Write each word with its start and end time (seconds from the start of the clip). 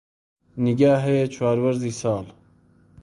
نیگا 0.65 0.93
هەیە 1.05 1.25
چوار 1.35 1.57
وەرزی 1.63 1.93
ساڵ 2.01 2.25